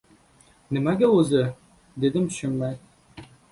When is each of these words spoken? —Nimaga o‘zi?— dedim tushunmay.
—Nimaga 0.77 1.09
o‘zi?— 1.17 1.45
dedim 2.07 2.27
tushunmay. 2.33 2.77